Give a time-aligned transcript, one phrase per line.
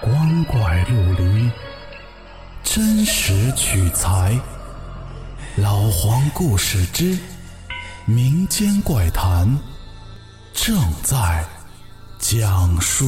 [0.00, 1.50] 光怪陆离，
[2.62, 4.38] 真实取材。
[5.56, 7.18] 老黄故事之
[8.06, 9.58] 民间怪谈
[10.52, 11.44] 正在
[12.20, 13.04] 讲述。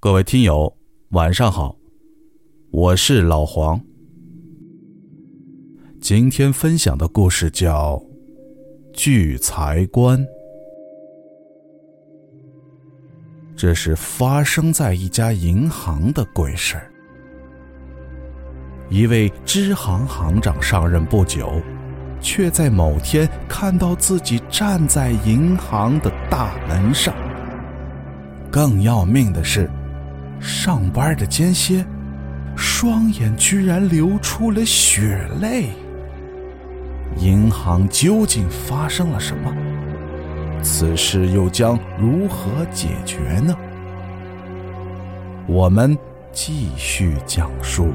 [0.00, 0.76] 各位听友，
[1.10, 1.76] 晚上好，
[2.72, 3.80] 我是老黄。
[6.00, 7.96] 今天分享的故事叫
[8.92, 10.18] 《聚财官》。
[13.62, 16.90] 这是发生在一家银行的鬼事儿。
[18.88, 21.62] 一位支行行长上任不久，
[22.20, 27.14] 却在某天看到自己站在银行的大门上。
[28.50, 29.70] 更要命的是，
[30.40, 31.86] 上班的间歇，
[32.56, 35.68] 双眼居然流出了血泪。
[37.16, 39.54] 银行究竟发生了什么？
[40.62, 43.54] 此事又将如何解决呢？
[45.48, 45.98] 我们
[46.32, 47.92] 继续讲述。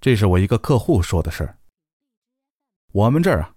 [0.00, 1.58] 这是我一个客户说的事儿。
[2.92, 3.54] 我们这儿啊，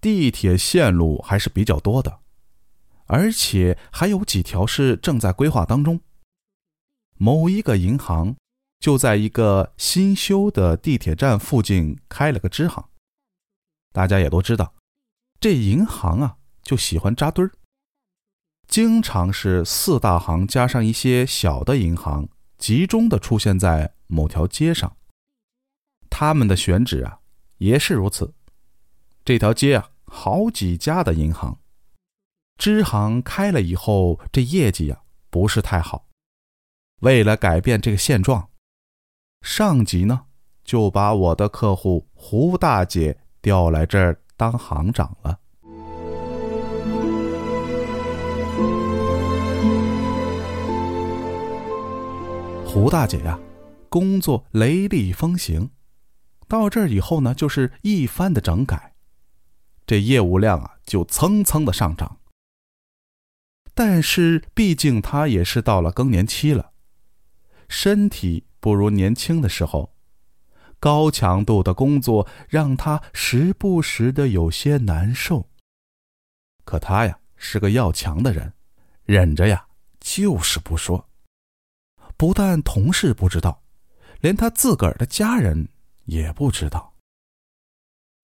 [0.00, 2.20] 地铁线路还是比较多的，
[3.04, 6.00] 而且还有几条是正在规划当中。
[7.18, 8.34] 某一个银行。
[8.78, 12.88] 就在一个新修的地铁站附近开了个支行。
[13.92, 14.74] 大家也都知道，
[15.40, 17.50] 这银行啊就喜欢扎堆儿，
[18.68, 24.96] 经常是四大行加上一些小的银行集中的出现在某条街上。
[26.10, 27.20] 他们的选址啊
[27.58, 28.34] 也是如此。
[29.24, 31.58] 这条街啊好几家的银行，
[32.58, 36.08] 支行开了以后，这业绩啊不是太好。
[37.00, 38.50] 为了改变这个现状。
[39.42, 40.22] 上级呢，
[40.64, 45.38] 就把我的客户胡大姐调来这儿当行长了。
[52.66, 53.38] 胡大姐呀，
[53.88, 55.70] 工作雷厉风行，
[56.46, 58.94] 到这儿以后呢，就是一番的整改，
[59.86, 62.18] 这业务量啊就蹭蹭的上涨。
[63.74, 66.72] 但是毕竟她也是到了更年期了，
[67.68, 68.44] 身体。
[68.66, 69.94] 不如年轻的时候，
[70.80, 75.48] 高强度的工作让他时不时的有些难受。
[76.64, 78.52] 可他呀是个要强的人，
[79.04, 79.68] 忍着呀
[80.00, 81.08] 就是不说。
[82.16, 83.62] 不但同事不知道，
[84.18, 85.68] 连他自个儿的家人
[86.06, 86.92] 也不知道。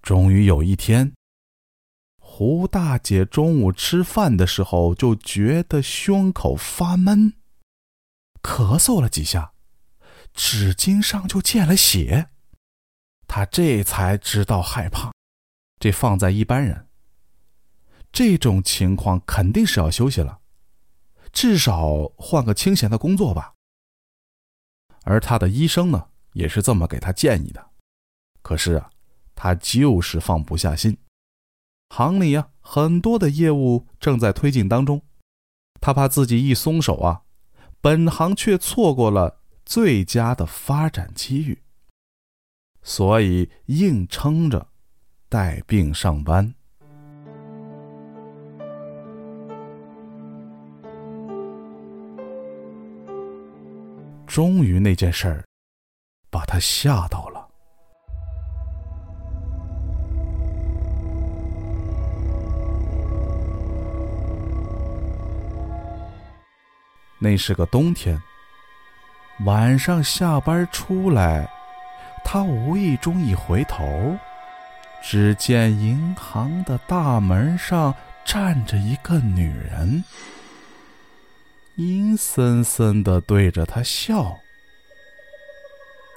[0.03, 1.13] 终于有一天，
[2.19, 7.35] 胡大姐中午吃饭的时候就觉得胸口发闷，
[8.43, 9.52] 咳嗽了几下。
[10.35, 12.29] 纸巾上就见了血，
[13.27, 15.13] 他这才知道害怕。
[15.79, 16.89] 这放在一般人，
[18.13, 20.41] 这种情况肯定是要休息了，
[21.33, 23.55] 至少换个清闲的工作吧。
[25.05, 27.71] 而他的医生呢，也是这么给他建议的。
[28.43, 28.91] 可是啊，
[29.35, 30.97] 他就是放不下心。
[31.91, 35.03] 行里啊，很多的业务正在推进当中，
[35.81, 37.23] 他怕自己一松手啊，
[37.81, 39.42] 本行却错过了。
[39.75, 41.59] 最佳的发展机遇，
[42.83, 44.69] 所以硬撑着
[45.31, 46.55] 带病上班。
[54.27, 55.43] 终于，那件事儿
[56.29, 57.49] 把他吓到了。
[67.19, 68.21] 那是个冬天。
[69.41, 71.49] 晚上下班出来，
[72.25, 74.17] 他无意中一回头，
[75.03, 77.93] 只见银行的大门上
[78.25, 80.05] 站着一个女人，
[81.75, 84.39] 阴森森的对着他笑。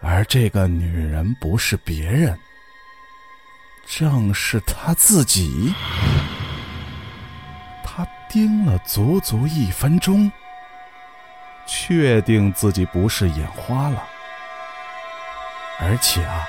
[0.01, 2.37] 而这个女人不是别人，
[3.87, 5.73] 正是他自己。
[7.83, 10.31] 他盯了足足一分钟。
[11.65, 14.03] 确定自己不是眼花了，
[15.79, 16.45] 而且啊，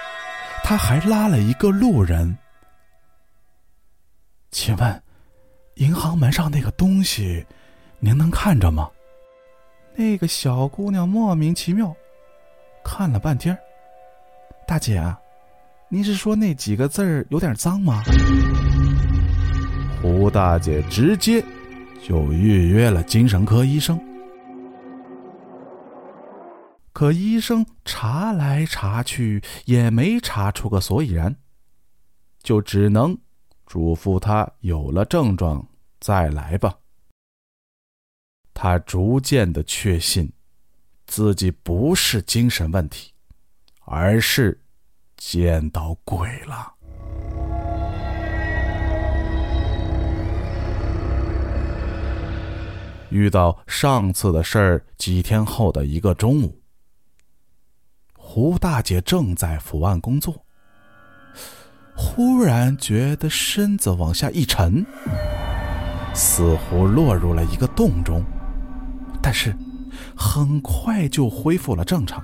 [0.62, 2.36] 他还拉了一个路人。
[4.50, 5.02] 请问，
[5.74, 7.44] 银行门上那个东西，
[7.98, 8.88] 您能看着吗？
[9.94, 11.94] 那个小姑娘莫名其妙，
[12.84, 13.56] 看了半天。
[14.66, 15.18] 大姐啊，
[15.88, 18.02] 您是说那几个字儿有点脏吗？
[20.02, 21.42] 胡大姐直接
[22.06, 23.98] 就预约了精神科医生。
[26.96, 31.36] 可医生查来查去也没查出个所以然，
[32.42, 33.14] 就只能
[33.66, 35.68] 嘱咐他有了症状
[36.00, 36.74] 再来吧。
[38.54, 40.32] 他逐渐的确信，
[41.06, 43.12] 自己不是精神问题，
[43.84, 44.58] 而是
[45.18, 46.72] 见到鬼了。
[53.10, 56.58] 遇到上次的事儿几天后的一个中午，
[58.38, 60.44] 胡大姐正在伏案工作，
[61.96, 64.84] 忽然觉得身子往下一沉，
[66.14, 68.22] 似乎落入了一个洞中，
[69.22, 69.56] 但是
[70.14, 72.22] 很快就恢复了正常，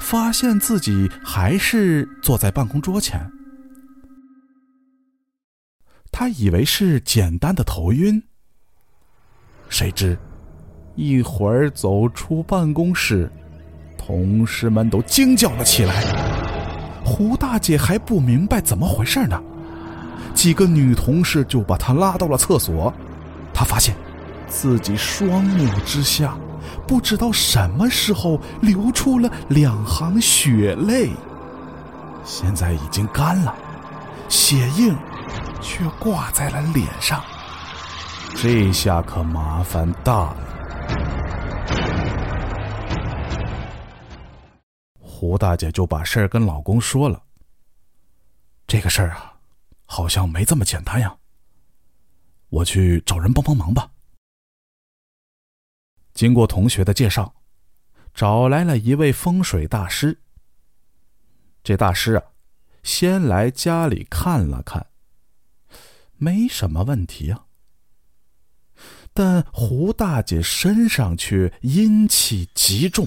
[0.00, 3.30] 发现自己还是坐在办公桌前。
[6.10, 8.22] 他以为是简单的头晕。
[9.68, 10.18] 谁知，
[10.94, 13.30] 一会儿走出办公室，
[14.04, 16.02] 同事们都惊叫了起来。
[17.04, 19.40] 胡大姐还不明白怎么回事呢，
[20.34, 22.92] 几个女同事就把她拉到了厕所。
[23.54, 23.94] 她发现
[24.48, 26.34] 自己双目之下，
[26.86, 31.10] 不知道什么时候流出了两行血泪，
[32.24, 33.54] 现在已经干了，
[34.28, 34.94] 血印
[35.60, 37.22] 却挂在了脸上。
[38.34, 40.51] 这下可麻烦大了。
[45.22, 47.22] 胡大姐就把事儿跟老公说了。
[48.66, 49.38] 这个事儿啊，
[49.86, 51.16] 好像没这么简单呀。
[52.48, 53.92] 我去找人帮帮忙吧。
[56.12, 57.36] 经过同学的介绍，
[58.12, 60.20] 找来了一位风水大师。
[61.62, 62.24] 这大师啊，
[62.82, 64.84] 先来家里看了看，
[66.16, 67.46] 没什么问题啊。
[69.12, 73.06] 但胡大姐身上却阴气极重。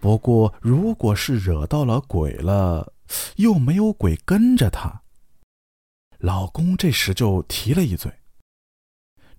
[0.00, 2.92] 不过，如果是惹到了鬼了，
[3.36, 5.02] 又没有鬼跟着他，
[6.18, 8.12] 老公这时就提了一嘴：“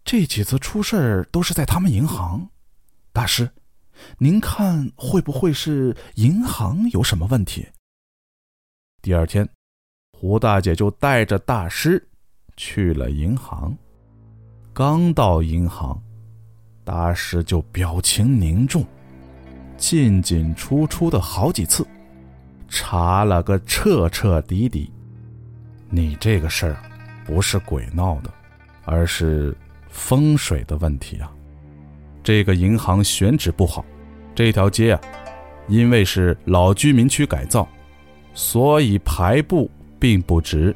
[0.04, 2.50] 这几次出事都是在他们银行，
[3.14, 3.50] 大师，
[4.18, 7.68] 您看会不会是银行有什么问题？”
[9.02, 9.48] 第二天，
[10.12, 12.06] 胡大姐就带着大师
[12.58, 13.74] 去了银行。
[14.74, 16.02] 刚到银行，
[16.84, 18.86] 大师就表情凝重，
[19.80, 21.88] 进进出出的好几次，
[22.68, 24.92] 查了个彻彻底底。
[25.90, 26.78] 你这个事儿
[27.26, 28.32] 不是鬼闹的，
[28.86, 29.58] 而是
[29.90, 31.32] 风水的问题啊！
[32.22, 33.84] 这个银行选址不好，
[34.36, 35.02] 这条街啊，
[35.68, 37.68] 因为是老居民区改造，
[38.36, 40.76] 所以排布并不直。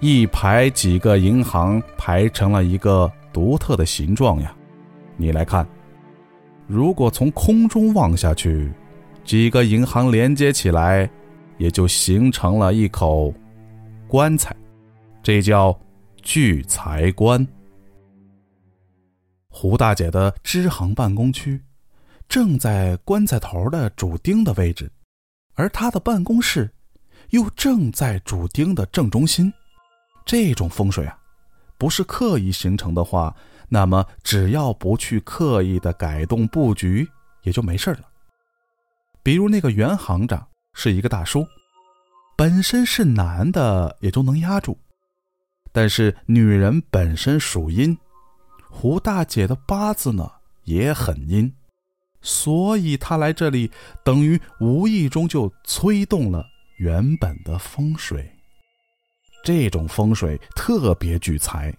[0.00, 4.52] 一排几个银行排成了一个独特的形状呀，
[5.16, 5.66] 你来看，
[6.66, 8.72] 如果从空中望下去，
[9.24, 11.08] 几个银行连接起来，
[11.58, 13.32] 也就形成了一口
[14.08, 14.54] 棺材，
[15.22, 15.78] 这叫
[16.22, 17.46] 聚财棺。
[19.48, 21.60] 胡大姐的支行办公区
[22.28, 24.90] 正在棺材头的主钉的位置，
[25.54, 26.70] 而她的办公室
[27.30, 29.52] 又正在主钉的正中心。
[30.24, 31.16] 这种风水啊，
[31.78, 33.34] 不是刻意形成的话，
[33.68, 37.08] 那么只要不去刻意的改动布局，
[37.42, 38.02] 也就没事了。
[39.22, 41.46] 比如那个原行长是一个大叔，
[42.36, 44.78] 本身是男的，也就能压住。
[45.72, 47.98] 但是女人本身属阴，
[48.70, 50.30] 胡大姐的八字呢
[50.64, 51.52] 也很阴，
[52.22, 53.70] 所以她来这里
[54.04, 56.46] 等于无意中就催动了
[56.78, 58.32] 原本的风水。
[59.44, 61.72] 这种风水特别聚财，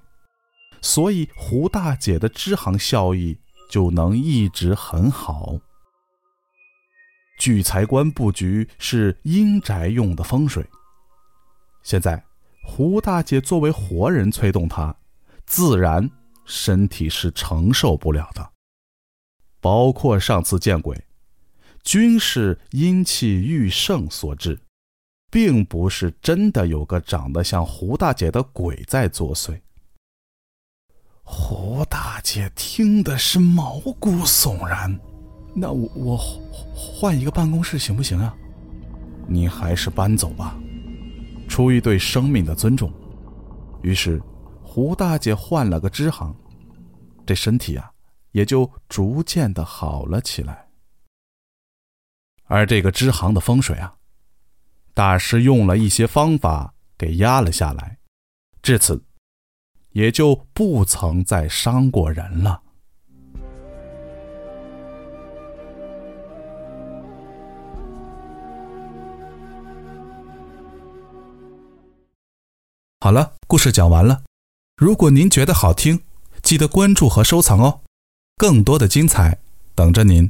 [0.82, 3.38] 所以胡大姐的支行效益
[3.70, 5.60] 就能一直很好。
[7.40, 10.66] 聚财官布局是阴宅用的风水。
[11.84, 12.24] 现在
[12.64, 14.96] 胡大姐作为活人催动她，
[15.46, 16.10] 自然
[16.46, 18.52] 身体是承受不了的。
[19.60, 21.06] 包括上次见鬼，
[21.84, 24.60] 均是阴气愈盛所致。
[25.30, 29.60] 并不是真的有个长得像胡大姐的鬼在作祟。
[31.30, 34.98] 胡大姐听的是毛骨悚然，
[35.54, 36.18] 那我我
[36.74, 38.34] 换一个办公室行不行啊？
[39.28, 40.58] 你还是搬走吧，
[41.50, 42.90] 出于对生命的尊重。
[43.82, 44.22] 于是，
[44.64, 46.34] 胡大姐换了个支行，
[47.26, 47.92] 这身体啊
[48.32, 50.66] 也就逐渐的好了起来。
[52.46, 53.94] 而这个支行的风水啊。
[54.94, 58.00] 大师用了一些方法给压了下来，
[58.64, 59.04] 至此，
[59.98, 62.62] 也就不曾再伤过人了。
[73.00, 74.22] 好了，故事讲完了。
[74.76, 76.02] 如果您觉得好听，
[76.44, 77.82] 记得关注和收藏哦，
[78.36, 79.40] 更多的精彩
[79.74, 80.30] 等着您。